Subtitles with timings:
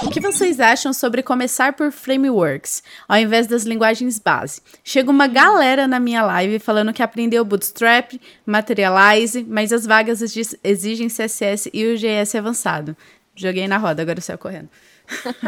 [0.00, 4.62] O que vocês acham sobre começar por frameworks, ao invés das linguagens base?
[4.82, 8.12] Chega uma galera na minha live falando que aprendeu Bootstrap,
[8.46, 10.22] Materialize, mas as vagas
[10.64, 12.96] exigem CSS e o GS avançado.
[13.34, 14.68] Joguei na roda, agora saiu correndo.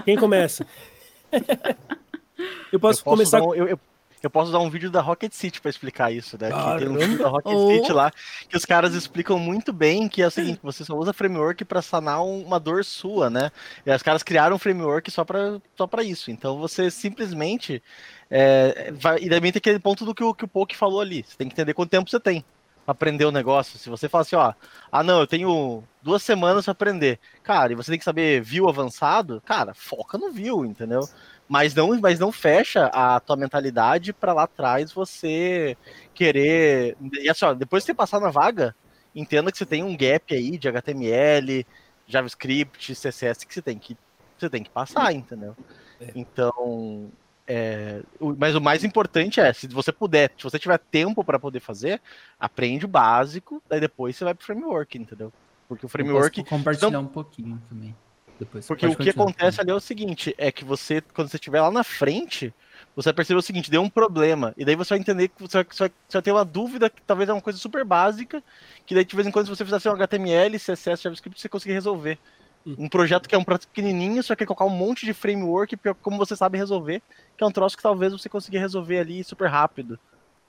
[0.04, 0.66] Quem começa?
[1.32, 3.42] eu posso, eu posso começar.
[3.42, 3.80] Um, eu, eu,
[4.26, 6.50] eu, posso dar um vídeo da Rocket City para explicar isso, né?
[6.78, 7.68] Tem um vídeo da Rocket oh.
[7.68, 8.10] City lá
[8.48, 11.82] que os caras explicam muito bem que é o seguinte: você só usa framework para
[11.82, 13.50] sanar uma dor sua, né?
[13.84, 16.30] E os caras criaram um framework só para só isso.
[16.30, 17.82] Então você simplesmente.
[18.30, 21.22] É, vai, e também tem aquele ponto do que o, que o Poke falou ali.
[21.22, 22.44] Você tem que entender quanto tempo você tem
[22.86, 23.78] aprender o negócio.
[23.78, 24.52] Se você fala assim, ó,
[24.90, 28.68] ah não, eu tenho duas semanas para aprender, cara, e você tem que saber view
[28.68, 31.08] avançado, cara, foca no view, entendeu?
[31.48, 35.76] Mas não, mas não fecha a tua mentalidade para lá atrás você
[36.14, 36.96] querer.
[37.12, 38.74] E assim, ó, depois de você passar na vaga,
[39.14, 41.66] entenda que você tem um gap aí de HTML,
[42.06, 43.96] JavaScript, CSS que você tem que
[44.38, 45.54] você tem que passar, entendeu?
[46.00, 46.10] É.
[46.14, 47.10] Então,
[47.46, 48.02] é,
[48.38, 52.00] mas o mais importante é, se você puder, se você tiver tempo para poder fazer,
[52.40, 55.32] aprende o básico, daí depois você vai pro framework, entendeu?
[55.68, 56.38] Porque o framework.
[56.38, 57.94] Eu compartilhar então, um pouquinho também.
[58.38, 61.60] Depois porque o que acontece ali é o seguinte: é que você, quando você estiver
[61.60, 62.52] lá na frente,
[62.96, 64.52] você vai perceber o seguinte: deu um problema.
[64.56, 66.90] E daí você vai entender que você vai, você vai, você vai ter uma dúvida
[66.90, 68.42] que talvez é uma coisa super básica,
[68.84, 71.74] que daí de vez em quando, se você fizesse um HTML, CSS, JavaScript, você conseguir
[71.74, 72.18] resolver.
[72.66, 76.16] Um projeto que é um projeto pequenininho, só que colocar um monte de framework, como
[76.16, 77.02] você sabe resolver,
[77.36, 79.98] que é um troço que talvez você consiga resolver ali super rápido.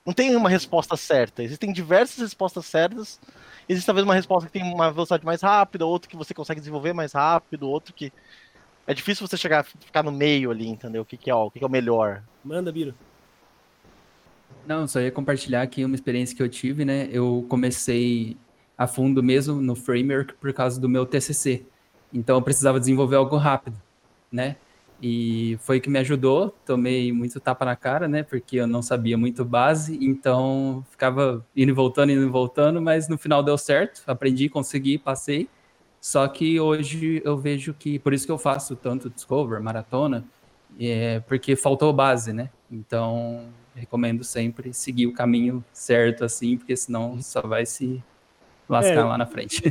[0.05, 3.19] Não tem uma resposta certa, existem diversas respostas certas.
[3.67, 6.93] Existe talvez uma resposta que tem uma velocidade mais rápida, outra que você consegue desenvolver
[6.93, 8.13] mais rápido, outro que
[8.85, 11.01] é difícil você chegar ficar no meio ali, entendeu?
[11.01, 12.21] O que, que é o que, que é o melhor.
[12.43, 12.93] Manda, Biro.
[14.67, 17.07] Não, só ia compartilhar aqui uma experiência que eu tive, né?
[17.11, 18.37] Eu comecei
[18.77, 21.65] a fundo mesmo no framework por causa do meu TCC.
[22.13, 23.81] Então eu precisava desenvolver algo rápido,
[24.31, 24.55] né?
[25.07, 26.49] E foi que me ajudou.
[26.65, 28.23] Tomei muito tapa na cara, né?
[28.23, 33.07] Porque eu não sabia muito base, então ficava indo e voltando, indo e voltando, mas
[33.07, 34.01] no final deu certo.
[34.07, 35.47] Aprendi, consegui, passei.
[36.01, 40.25] Só que hoje eu vejo que, por isso que eu faço tanto Discover, maratona,
[40.79, 42.49] é porque faltou base, né?
[42.71, 48.03] Então, recomendo sempre seguir o caminho certo, assim, porque senão só vai se
[48.67, 49.61] lascar é, lá na frente.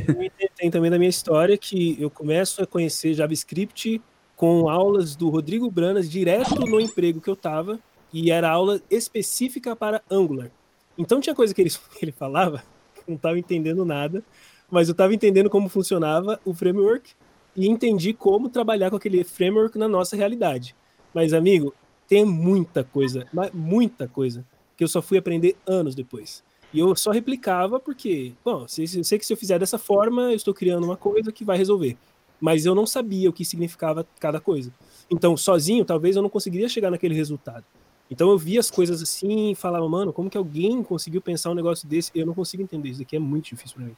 [0.55, 4.01] Tem também da minha história que eu começo a conhecer JavaScript
[4.35, 7.79] com aulas do Rodrigo Branas direto no emprego que eu estava
[8.11, 10.51] e era aula específica para Angular.
[10.97, 12.63] Então tinha coisa que ele, que ele falava
[12.93, 14.23] que eu não estava entendendo nada,
[14.69, 17.13] mas eu estava entendendo como funcionava o framework
[17.55, 20.75] e entendi como trabalhar com aquele framework na nossa realidade.
[21.13, 21.73] Mas, amigo,
[22.07, 26.43] tem muita coisa, muita coisa, que eu só fui aprender anos depois.
[26.73, 30.35] E eu só replicava porque, bom, eu sei que se eu fizer dessa forma, eu
[30.35, 31.97] estou criando uma coisa que vai resolver.
[32.39, 34.71] Mas eu não sabia o que significava cada coisa.
[35.09, 37.63] Então, sozinho, talvez eu não conseguiria chegar naquele resultado.
[38.09, 41.55] Então eu via as coisas assim e falava, mano, como que alguém conseguiu pensar um
[41.55, 42.11] negócio desse?
[42.13, 43.95] Eu não consigo entender, isso aqui é muito difícil para mim.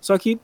[0.00, 0.40] Só que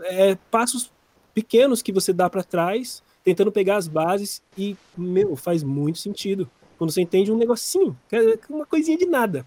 [0.00, 0.90] é, passos
[1.32, 6.50] pequenos que você dá para trás, tentando pegar as bases e, meu, faz muito sentido.
[6.76, 9.46] Quando você entende um negocinho, é uma coisinha de nada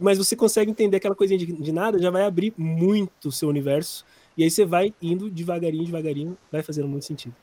[0.00, 3.48] mas você consegue entender aquela coisinha de, de, nada, já vai abrir muito o seu
[3.48, 4.04] universo.
[4.36, 7.34] E aí você vai indo devagarinho, devagarinho, vai fazendo muito sentido.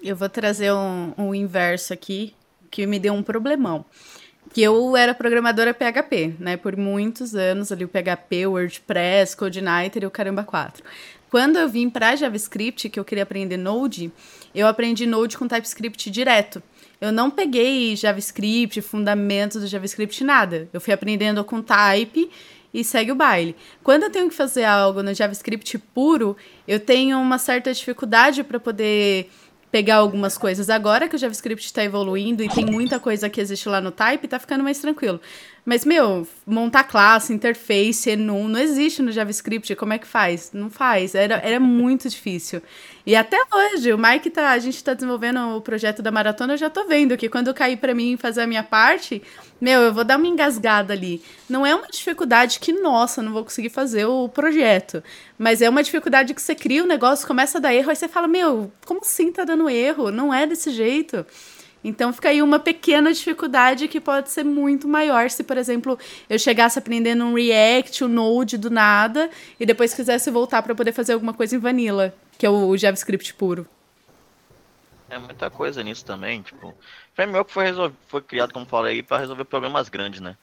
[0.00, 2.34] Eu vou trazer um, um inverso aqui,
[2.70, 3.84] que me deu um problemão.
[4.52, 6.56] Que eu era programadora PHP, né?
[6.56, 10.84] Por muitos anos ali, o PHP, WordPress, CodeNighter e o Caramba 4.
[11.28, 14.12] Quando eu vim para JavaScript, que eu queria aprender Node,
[14.54, 16.62] eu aprendi Node com TypeScript direto.
[17.00, 20.68] Eu não peguei JavaScript, fundamentos do JavaScript, nada.
[20.72, 22.30] Eu fui aprendendo com type
[22.76, 23.56] e segue o baile.
[23.82, 26.36] Quando eu tenho que fazer algo no JavaScript puro,
[26.68, 29.30] eu tenho uma certa dificuldade para poder
[29.72, 30.68] pegar algumas coisas.
[30.68, 34.28] Agora que o JavaScript está evoluindo e tem muita coisa que existe lá no type,
[34.28, 35.18] tá ficando mais tranquilo.
[35.66, 39.74] Mas, meu, montar classe, interface, enum, não existe no JavaScript.
[39.74, 40.52] Como é que faz?
[40.52, 41.12] Não faz.
[41.12, 42.62] Era, era muito difícil.
[43.04, 44.50] E até hoje, o Mike tá.
[44.52, 47.78] A gente tá desenvolvendo o projeto da maratona, eu já tô vendo que quando cair
[47.78, 49.20] para mim fazer a minha parte,
[49.60, 51.20] meu, eu vou dar uma engasgada ali.
[51.50, 55.02] Não é uma dificuldade que, nossa, não vou conseguir fazer o projeto.
[55.36, 58.06] Mas é uma dificuldade que você cria o negócio, começa a dar erro, aí você
[58.06, 60.12] fala, meu, como assim tá dando erro?
[60.12, 61.26] Não é desse jeito.
[61.86, 65.96] Então fica aí uma pequena dificuldade que pode ser muito maior se, por exemplo,
[66.28, 70.90] eu chegasse aprendendo um React, um Node do nada e depois quisesse voltar para poder
[70.90, 73.68] fazer alguma coisa em Vanilla, que é o JavaScript puro.
[75.08, 76.74] É muita coisa nisso também, tipo,
[77.14, 77.66] framework foi,
[78.08, 80.36] foi criado, como falei, para resolver problemas grandes, né?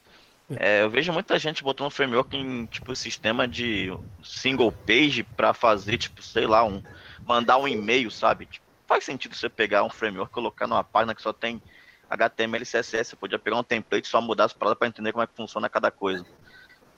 [0.56, 3.92] É, eu vejo muita gente botando framework em tipo sistema de
[4.22, 6.82] single page para fazer, tipo, sei lá, um
[7.26, 8.46] mandar um e-mail, sabe?
[8.46, 11.62] Tipo, faz sentido você pegar um framework, colocar numa página que só tem
[12.08, 15.22] HTML e CSS, você podia pegar um template só mudar as palavras para entender como
[15.22, 16.24] é que funciona cada coisa.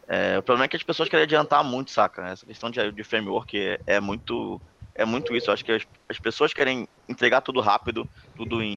[0.08, 2.28] É, o problema é que as pessoas querem adiantar muito, saca?
[2.28, 4.60] Essa questão de, de framework é, é, muito
[4.94, 5.50] é muito isso.
[5.50, 8.74] Eu acho que as, as, pessoas querem entregar tudo rápido, tudo em.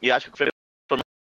[0.00, 0.56] E acho que o framework.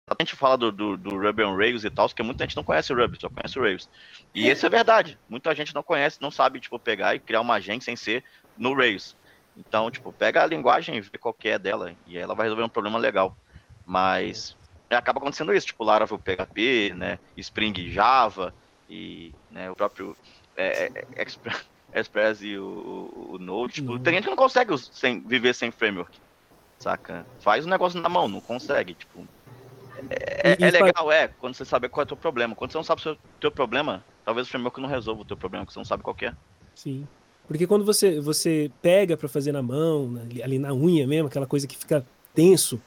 [0.08, 2.64] A gente fala do, do, do Ruby on Rails e tal, porque muita gente não
[2.64, 3.88] conhece o Ruby, só conhece o Rails.
[4.34, 5.16] E isso é verdade.
[5.28, 8.24] Muita gente não conhece, não sabe, tipo, pegar e criar uma agente sem ser
[8.58, 9.16] no Rails.
[9.60, 12.68] Então, tipo, pega a linguagem e vê qual é dela, e ela vai resolver um
[12.68, 13.36] problema legal.
[13.84, 14.56] Mas
[14.88, 18.54] acaba acontecendo isso, tipo, Laravel PHP, né, Spring Java,
[18.88, 20.16] e né, o próprio
[20.56, 21.64] é, é, é Express,
[21.94, 23.74] Express e o, o, Node.
[23.74, 26.18] Tipo, tem gente que não consegue sem, viver sem framework,
[26.78, 27.26] saca?
[27.40, 29.26] Faz o negócio na mão, não consegue, tipo...
[30.08, 32.54] É, é legal, é, quando você sabe qual é o teu problema.
[32.54, 35.66] Quando você não sabe o teu problema, talvez o framework não resolva o teu problema,
[35.66, 36.34] que você não sabe qual é.
[36.74, 37.06] Sim.
[37.50, 41.66] Porque quando você, você pega para fazer na mão, ali na unha mesmo, aquela coisa
[41.66, 42.80] que fica tenso,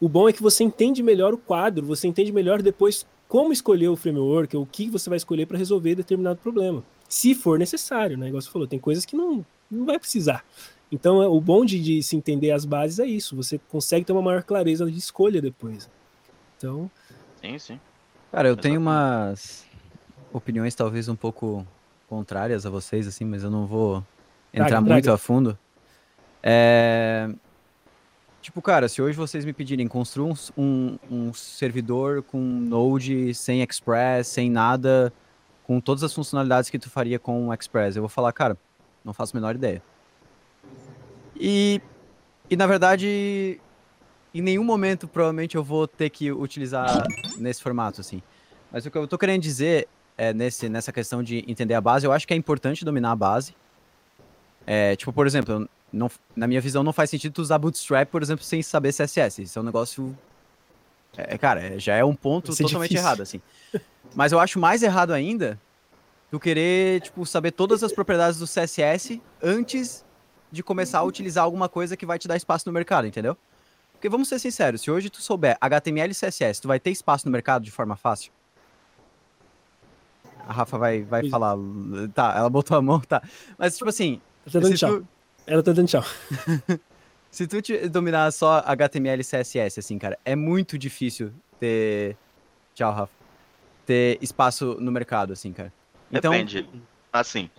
[0.00, 3.86] o bom é que você entende melhor o quadro, você entende melhor depois como escolher
[3.86, 6.82] o framework, o que você vai escolher para resolver determinado problema.
[7.08, 8.26] Se for necessário, né?
[8.26, 10.44] Igual você falou, tem coisas que não, não vai precisar.
[10.90, 13.36] Então, é, o bom de, de se entender as bases é isso.
[13.36, 15.88] Você consegue ter uma maior clareza de escolha depois.
[16.56, 16.90] Então.
[17.40, 17.80] Sim, sim.
[18.32, 18.62] Cara, eu Exatamente.
[18.62, 19.64] tenho umas
[20.32, 21.64] opiniões talvez um pouco
[22.08, 24.04] contrárias a vocês, assim, mas eu não vou
[24.52, 25.14] entrar traga, muito traga.
[25.14, 25.58] a fundo.
[26.42, 27.28] É...
[28.40, 34.28] Tipo, cara, se hoje vocês me pedirem construir um, um, servidor com Node, sem Express,
[34.28, 35.12] sem nada,
[35.64, 38.56] com todas as funcionalidades que tu faria com o Express, eu vou falar, cara,
[39.04, 39.82] não faço a menor ideia.
[41.38, 41.80] E,
[42.48, 43.60] e na verdade,
[44.34, 47.06] em nenhum momento provavelmente eu vou ter que utilizar
[47.36, 48.22] nesse formato, assim.
[48.72, 49.88] Mas o que eu tô querendo dizer
[50.18, 53.16] é, nesse, nessa questão de entender a base, eu acho que é importante dominar a
[53.16, 53.54] base.
[54.66, 58.20] É, tipo, por exemplo, não, na minha visão, não faz sentido tu usar Bootstrap, por
[58.20, 59.42] exemplo, sem saber CSS.
[59.42, 60.18] Isso é um negócio.
[61.16, 62.98] É, é, já é um ponto totalmente difícil.
[62.98, 63.40] errado, assim.
[64.14, 65.58] Mas eu acho mais errado ainda
[66.30, 70.04] tu querer, tipo, saber todas as propriedades do CSS antes
[70.50, 73.36] de começar a utilizar alguma coisa que vai te dar espaço no mercado, entendeu?
[73.92, 77.26] Porque vamos ser sinceros, se hoje tu souber HTML e CSS, tu vai ter espaço
[77.26, 78.32] no mercado de forma fácil?
[80.48, 81.56] A Rafa vai, vai falar.
[82.14, 83.22] Tá, ela botou a mão, tá.
[83.58, 84.18] Mas, tipo assim.
[84.50, 85.00] Dando tchau.
[85.00, 85.08] Tu...
[85.46, 86.02] Ela tá dando tchau.
[87.30, 87.58] se tu
[87.90, 92.16] dominar só HTML e CSS, assim, cara, é muito difícil ter.
[92.74, 93.12] Tchau, Rafa.
[93.84, 95.70] Ter espaço no mercado, assim, cara.
[96.10, 96.32] Então...
[96.32, 96.66] Depende.
[97.12, 97.50] Assim,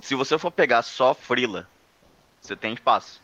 [0.00, 1.68] se você for pegar só Freela,
[2.40, 3.22] você tem espaço.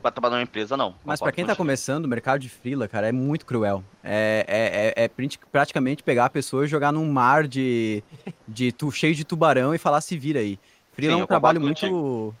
[0.00, 0.94] Pra trabalhar numa empresa, não.
[1.04, 3.82] Mas para quem tá começando, o mercado de Freela, cara, é muito cruel.
[4.02, 8.02] É, é, é, é praticamente pegar a pessoa e jogar num mar de,
[8.46, 10.58] de tu, cheio de tubarão e falar se vira aí.
[10.92, 12.34] Freela Sim, é um trabalho muito.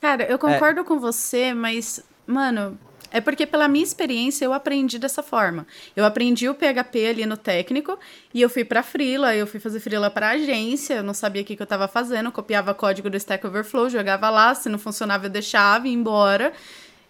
[0.00, 0.84] Cara, eu concordo é.
[0.84, 2.76] com você, mas, mano,
[3.12, 5.66] é porque, pela minha experiência, eu aprendi dessa forma.
[5.94, 7.98] Eu aprendi o PHP ali no técnico
[8.32, 11.44] e eu fui pra Freela, eu fui fazer Freela pra agência, eu não sabia o
[11.44, 15.26] que, que eu tava fazendo, copiava código do Stack Overflow, jogava lá, se não funcionava
[15.26, 16.52] eu deixava, ia embora.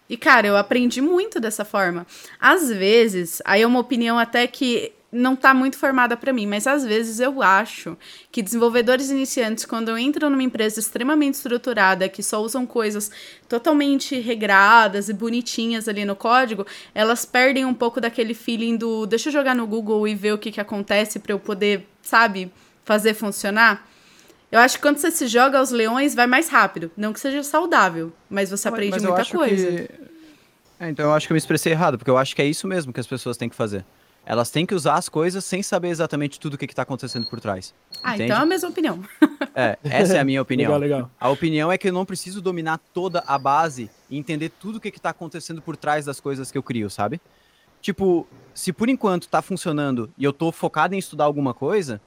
[0.09, 2.05] E, cara, eu aprendi muito dessa forma.
[2.39, 6.65] Às vezes, aí é uma opinião até que não está muito formada para mim, mas
[6.65, 7.95] às vezes eu acho
[8.31, 13.11] que desenvolvedores iniciantes, quando entram numa empresa extremamente estruturada, que só usam coisas
[13.47, 16.65] totalmente regradas e bonitinhas ali no código,
[16.95, 20.37] elas perdem um pouco daquele feeling do deixa eu jogar no Google e ver o
[20.37, 22.51] que, que acontece para eu poder, sabe,
[22.83, 23.87] fazer funcionar.
[24.51, 26.91] Eu acho que quando você se joga aos leões, vai mais rápido.
[26.97, 29.65] Não que seja saudável, mas você aprende mas muita coisa.
[29.67, 29.89] Que...
[30.79, 32.67] É, então eu acho que eu me expressei errado, porque eu acho que é isso
[32.67, 33.85] mesmo que as pessoas têm que fazer.
[34.25, 37.41] Elas têm que usar as coisas sem saber exatamente tudo o que está acontecendo por
[37.41, 37.73] trás.
[38.01, 38.31] Ah, entende?
[38.31, 39.03] então é a mesma opinião.
[39.53, 40.71] é, essa é a minha opinião.
[40.71, 41.11] legal, legal.
[41.19, 44.79] A opinião é que eu não preciso dominar toda a base e entender tudo o
[44.79, 47.19] que está acontecendo por trás das coisas que eu crio, sabe?
[47.81, 51.99] Tipo, se por enquanto está funcionando e eu estou focado em estudar alguma coisa,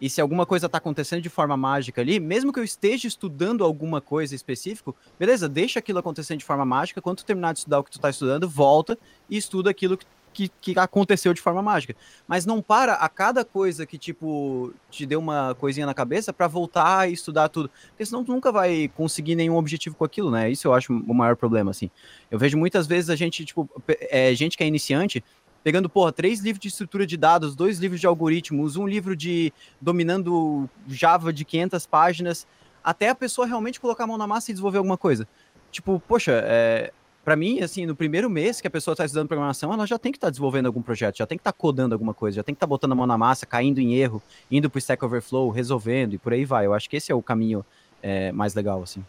[0.00, 3.64] e se alguma coisa está acontecendo de forma mágica ali, mesmo que eu esteja estudando
[3.64, 7.80] alguma coisa específico, beleza, deixa aquilo acontecendo de forma mágica, quando tu terminar de estudar
[7.80, 8.96] o que tu está estudando, volta
[9.28, 10.06] e estuda aquilo que
[10.38, 11.96] que, que aconteceu de forma mágica.
[12.28, 16.46] Mas não para a cada coisa que, tipo, te deu uma coisinha na cabeça para
[16.46, 17.68] voltar e estudar tudo.
[17.88, 20.48] Porque senão tu nunca vai conseguir nenhum objetivo com aquilo, né?
[20.48, 21.90] Isso eu acho o maior problema, assim.
[22.30, 25.24] Eu vejo muitas vezes a gente, tipo, é, gente que é iniciante,
[25.64, 29.52] pegando, porra, três livros de estrutura de dados, dois livros de algoritmos, um livro de
[29.80, 32.46] dominando Java de 500 páginas,
[32.84, 35.26] até a pessoa realmente colocar a mão na massa e desenvolver alguma coisa.
[35.70, 36.92] Tipo, poxa, é,
[37.28, 40.10] para mim, assim, no primeiro mês que a pessoa está estudando programação, ela já tem
[40.10, 42.42] que estar tá desenvolvendo algum projeto, já tem que estar tá codando alguma coisa, já
[42.42, 44.80] tem que estar tá botando a mão na massa, caindo em erro, indo para o
[44.80, 46.64] Stack Overflow, resolvendo e por aí vai.
[46.64, 47.62] Eu acho que esse é o caminho
[48.02, 49.04] é, mais legal, assim.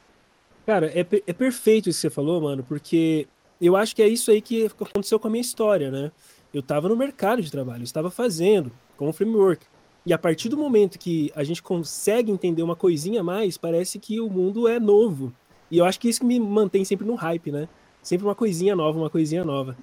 [0.66, 3.26] Cara, é, é perfeito isso que você falou, mano, porque
[3.62, 6.12] eu acho que é isso aí que aconteceu com a minha história, né?
[6.54, 9.66] Eu estava no mercado de trabalho, estava fazendo como framework.
[10.06, 13.98] E a partir do momento que a gente consegue entender uma coisinha a mais, parece
[13.98, 15.34] que o mundo é novo.
[15.72, 17.70] E eu acho que isso me mantém sempre no hype, né?
[18.02, 19.78] Sempre uma coisinha nova, uma coisinha nova.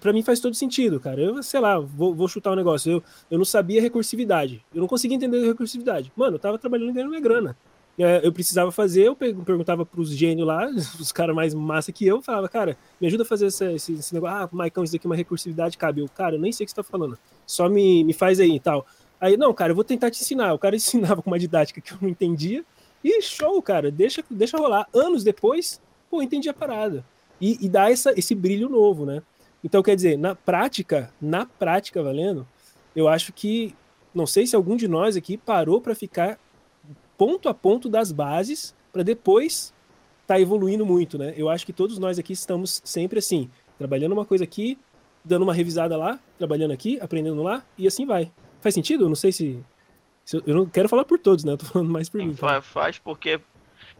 [0.00, 1.20] Para mim faz todo sentido, cara.
[1.20, 2.92] Eu, sei lá, vou, vou chutar um negócio.
[2.92, 4.64] Eu, eu não sabia recursividade.
[4.74, 6.12] Eu não conseguia entender recursividade.
[6.16, 7.56] Mano, eu tava trabalhando e ganhando minha grana
[7.98, 10.66] é, eu precisava fazer, eu perguntava para os gênios lá,
[10.98, 14.14] os caras mais massa que eu, falava, cara, me ajuda a fazer esse, esse, esse
[14.14, 14.36] negócio.
[14.36, 16.00] Ah, Maicão, isso daqui é uma recursividade, cabe.
[16.00, 18.56] Eu, cara, eu nem sei o que você tá falando, só me, me faz aí
[18.56, 18.86] e tal.
[19.20, 20.52] Aí, não, cara, eu vou tentar te ensinar.
[20.52, 22.64] O cara ensinava com uma didática que eu não entendia.
[23.04, 24.86] E show, cara, deixa, deixa rolar.
[24.94, 27.04] Anos depois, pô, entendi a parada.
[27.42, 29.20] E, e dá essa, esse brilho novo, né?
[29.64, 32.46] Então, quer dizer, na prática, na prática, valendo,
[32.94, 33.74] eu acho que,
[34.14, 36.38] não sei se algum de nós aqui parou para ficar
[37.18, 39.74] ponto a ponto das bases para depois
[40.24, 41.34] tá evoluindo muito, né?
[41.36, 44.78] Eu acho que todos nós aqui estamos sempre assim, trabalhando uma coisa aqui,
[45.24, 48.30] dando uma revisada lá, trabalhando aqui, aprendendo lá e assim vai.
[48.60, 49.04] Faz sentido?
[49.04, 49.58] Eu não sei se,
[50.24, 51.52] se eu não quero falar por todos, né?
[51.52, 52.34] Eu tô falando mais por mim.
[52.34, 52.62] Tá?
[52.62, 53.40] Faz porque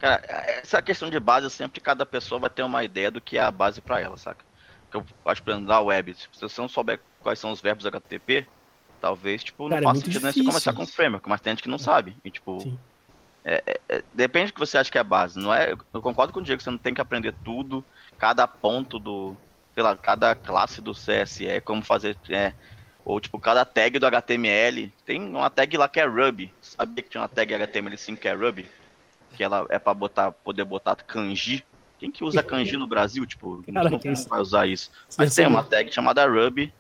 [0.03, 0.21] cara,
[0.61, 3.51] essa questão de base sempre cada pessoa vai ter uma ideia do que é a
[3.51, 4.45] base para ela, saca?
[4.91, 8.47] Que eu acho que na web, se você não souber quais são os verbos HTTP,
[9.01, 11.63] talvez tipo não cara, é faça é sentido você começar com framework, mas tem gente
[11.63, 12.17] que não sabe.
[12.25, 12.77] E tipo,
[13.45, 15.39] é, é, é, depende do que você acha que é a base.
[15.39, 17.85] Não é, eu concordo com o Diego você não tem que aprender tudo,
[18.19, 19.37] cada ponto do,
[19.73, 22.53] sei lá, cada classe do CSE, como fazer, é,
[23.05, 24.93] ou tipo, cada tag do HTML.
[25.07, 26.53] Tem uma tag lá que é Ruby.
[26.61, 28.69] Sabia que tinha uma tag HTML5 que é Ruby?
[29.37, 31.65] Que ela é para botar, poder botar kanji.
[31.99, 33.25] Quem que usa kanji no Brasil?
[33.25, 33.99] Tipo, Cara, não
[34.29, 34.91] vai usar isso.
[35.17, 36.73] Mas tem uma tag chamada Ruby.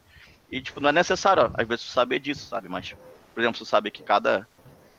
[0.50, 2.68] E, tipo, não é necessário, às vezes, saber disso, sabe?
[2.68, 2.94] Mas,
[3.32, 4.46] por exemplo, você sabe que cada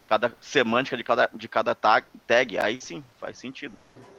[0.07, 3.75] cada semântica de cada, de cada tag, tag aí sim, faz sentido.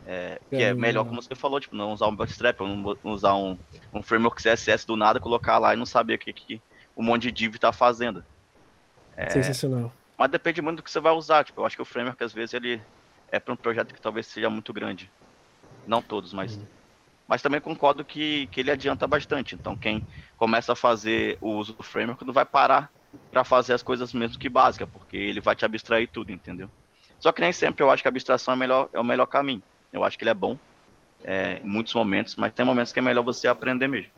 [0.06, 3.56] É, que é melhor, como você falou, tipo, não usar um bootstrap, não usar um,
[3.92, 6.60] um framework CSS do nada, colocar lá e não saber o que, que
[6.96, 8.24] um monte de div tá fazendo.
[9.16, 9.92] É, Sensacional.
[10.18, 11.44] Mas depende muito do que você vai usar.
[11.44, 12.82] Tipo, eu acho que o framework, às vezes, ele
[13.30, 15.10] é para um projeto que talvez seja muito grande.
[15.86, 16.56] Não todos, mas.
[16.56, 16.66] Uhum.
[17.26, 19.54] Mas também concordo que, que ele adianta bastante.
[19.54, 22.90] Então, quem começa a fazer o uso do framework não vai parar
[23.30, 26.70] para fazer as coisas mesmo que básicas, porque ele vai te abstrair tudo, entendeu?
[27.18, 29.62] Só que nem sempre eu acho que a abstração é, melhor, é o melhor caminho.
[29.90, 30.58] Eu acho que ele é bom
[31.24, 34.12] é, em muitos momentos, mas tem momentos que é melhor você aprender mesmo.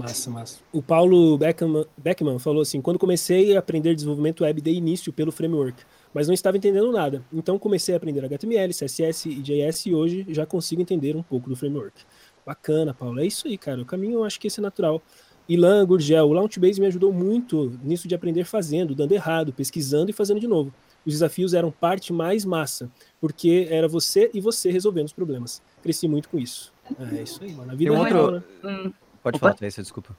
[0.00, 0.58] Massa, massa.
[0.72, 5.30] O Paulo Beckman, Beckman falou assim: quando comecei a aprender desenvolvimento web, dei início pelo
[5.30, 5.82] framework,
[6.14, 7.24] mas não estava entendendo nada.
[7.32, 11.48] Então comecei a aprender HTML, CSS e JS e hoje já consigo entender um pouco
[11.48, 12.02] do framework.
[12.44, 13.20] Bacana, Paulo.
[13.20, 13.82] É isso aí, cara.
[13.82, 15.02] O caminho eu acho que esse é natural.
[15.48, 20.12] Ilan Gurgel, o Launchbase me ajudou muito nisso de aprender fazendo, dando errado, pesquisando e
[20.12, 20.72] fazendo de novo.
[21.04, 22.90] Os desafios eram parte mais massa,
[23.20, 25.60] porque era você e você resolvendo os problemas.
[25.82, 26.72] Cresci muito com isso.
[27.12, 27.72] É isso aí, mano.
[27.72, 28.14] A vida é outro...
[28.14, 28.92] Real, né?
[29.22, 29.48] Pode Opa.
[29.48, 30.16] falar, Thaisa, desculpa.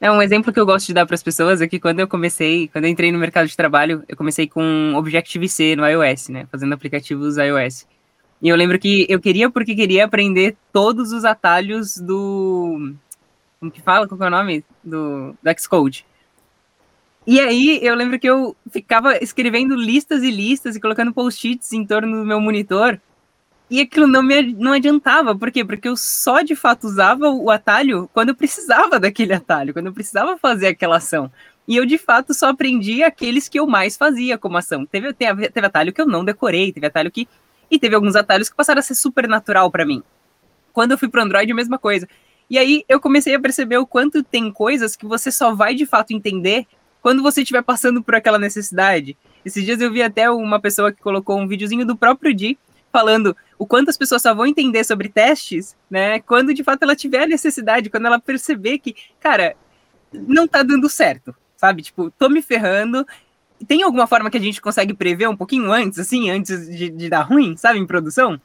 [0.00, 2.08] É um exemplo que eu gosto de dar para as pessoas é que quando eu
[2.08, 6.46] comecei, quando eu entrei no mercado de trabalho, eu comecei com Objective-C no iOS, né,
[6.50, 7.86] fazendo aplicativos iOS.
[8.42, 12.94] E eu lembro que eu queria porque queria aprender todos os atalhos do
[13.64, 14.06] como que fala?
[14.06, 14.62] Qual é o nome?
[14.82, 16.04] Do, do Xcode.
[17.26, 21.86] E aí eu lembro que eu ficava escrevendo listas e listas e colocando post-its em
[21.86, 23.00] torno do meu monitor.
[23.70, 25.36] E aquilo não me não adiantava.
[25.36, 25.64] Por quê?
[25.64, 29.92] Porque eu só de fato usava o atalho quando eu precisava daquele atalho, quando eu
[29.92, 31.30] precisava fazer aquela ação.
[31.66, 34.84] E eu de fato só aprendi aqueles que eu mais fazia como ação.
[34.84, 37.26] Teve, teve, teve atalho que eu não decorei, teve atalho que.
[37.70, 40.02] E teve alguns atalhos que passaram a ser super natural para mim.
[40.72, 42.06] Quando eu fui pro Android, a mesma coisa.
[42.50, 45.86] E aí eu comecei a perceber o quanto tem coisas que você só vai de
[45.86, 46.66] fato entender
[47.00, 49.16] quando você estiver passando por aquela necessidade.
[49.44, 52.58] Esses dias eu vi até uma pessoa que colocou um videozinho do próprio Di
[52.94, 56.20] falando o quanto as pessoas só vão entender sobre testes, né?
[56.20, 59.56] Quando de fato ela tiver a necessidade, quando ela perceber que, cara,
[60.12, 61.82] não tá dando certo, sabe?
[61.82, 63.04] Tipo, tô me ferrando.
[63.66, 67.08] Tem alguma forma que a gente consegue prever um pouquinho antes, assim, antes de, de
[67.08, 68.40] dar ruim, sabe, em produção?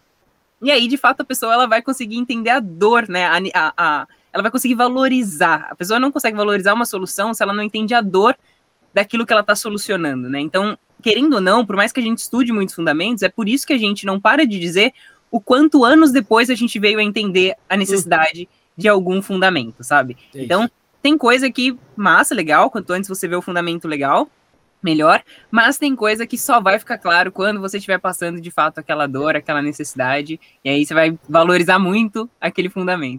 [0.59, 3.25] E aí, de fato, a pessoa ela vai conseguir entender a dor, né?
[3.25, 5.67] A, a, a, ela vai conseguir valorizar.
[5.69, 8.35] A pessoa não consegue valorizar uma solução se ela não entende a dor
[8.93, 10.39] daquilo que ela está solucionando, né?
[10.39, 13.65] Então, querendo ou não, por mais que a gente estude muitos fundamentos, é por isso
[13.65, 14.93] que a gente não para de dizer
[15.31, 18.47] o quanto anos depois a gente veio a entender a necessidade uhum.
[18.75, 20.17] de algum fundamento, sabe?
[20.33, 20.69] É então,
[21.01, 24.29] tem coisa que massa, legal, quanto antes você vê o fundamento legal,
[24.81, 28.79] melhor, mas tem coisa que só vai ficar claro quando você estiver passando de fato
[28.79, 33.17] aquela dor, aquela necessidade, e aí você vai valorizar muito aquele fundamento.